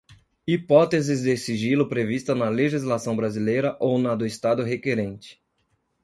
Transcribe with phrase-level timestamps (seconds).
[0.47, 5.39] hipóteses de sigilo previstas na legislação brasileira ou na do Estado requerente;